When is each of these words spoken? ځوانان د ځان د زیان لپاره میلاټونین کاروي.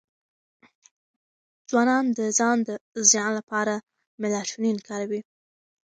ځوانان 1.69 2.05
د 2.17 2.19
ځان 2.37 2.57
د 2.67 2.69
زیان 3.11 3.31
لپاره 3.39 3.73
میلاټونین 4.21 4.77
کاروي. 4.87 5.21